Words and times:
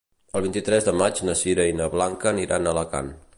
El 0.37 0.43
vint-i-tres 0.45 0.87
de 0.87 0.93
maig 1.01 1.21
na 1.29 1.35
Sira 1.43 1.67
i 1.73 1.75
na 1.83 1.91
Blanca 1.97 2.31
aniran 2.33 2.67
a 2.67 2.73
Alacant. 2.77 3.13